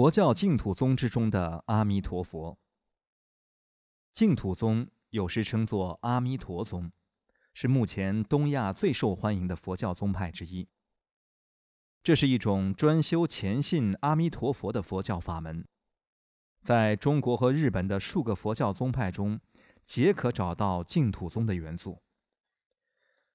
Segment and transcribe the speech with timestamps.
[0.00, 2.56] 佛教净土宗之中的阿弥陀佛。
[4.14, 6.90] 净土宗有时称作阿弥陀宗，
[7.52, 10.68] 是目前东亚最受欢迎的佛教宗派之一。
[12.02, 15.68] 这是一种专修虔信阿弥陀佛的佛教法门，
[16.62, 19.38] 在中国和日本的数个佛教宗派中，
[19.86, 22.00] 皆可找到净土宗的元素。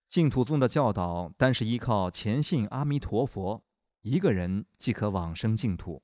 [0.09, 3.63] 净土宗的教导，单是依靠虔信阿弥陀佛，
[4.01, 6.01] 一个人即可往生净土，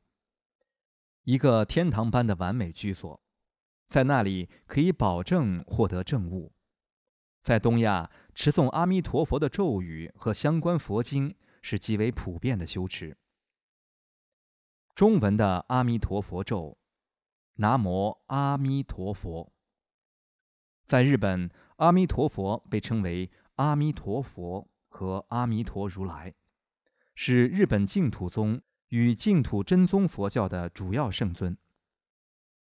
[1.24, 3.22] 一个天堂般的完美居所，
[3.90, 6.54] 在那里可以保证获得正悟。
[7.44, 11.36] 在东亚，持诵阿弥陀佛的咒语和相关佛经。
[11.64, 13.18] 是极为普遍的修持。
[14.96, 16.80] 中文的阿弥陀佛咒，
[17.58, 19.54] 南无阿弥陀佛。
[20.88, 26.34] 在日本，阿弥陀佛被称为阿弥陀佛和阿弥陀如来，
[27.14, 31.58] 是日本净土宗与净土真宗佛教的主要圣尊。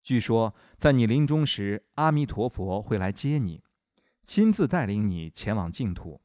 [0.04, 3.64] 据说，在你临终时，阿弥陀佛会来接你，
[4.28, 6.20] 亲自带领你前往净土。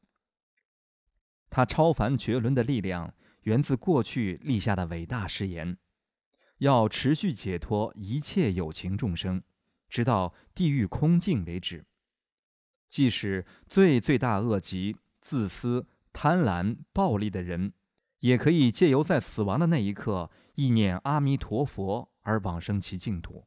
[1.49, 5.77] 他超凡绝伦的力量源自过去立下的伟大誓言，
[6.57, 9.43] 要持续解脱一切有情众生，
[9.87, 11.85] 直到地狱空尽为止。
[12.89, 17.71] 即使最罪大恶极、自私、贪婪、暴力的人，
[18.19, 23.45] 也可以借由在死亡的那一刻意念阿弥陀佛而往生其净土。